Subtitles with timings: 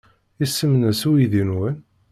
[0.43, 1.77] Isem-nnes uydi-nwen?